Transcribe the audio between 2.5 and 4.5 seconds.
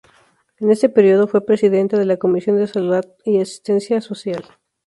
de Salud y Asistencia Social.